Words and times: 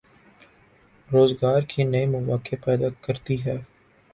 روزگار 1.09 1.61
کے 1.61 1.83
نئے 1.83 2.05
مواقع 2.05 2.55
پیدا 2.65 2.89
کرتی 3.01 3.43
ہے۔ 3.45 3.57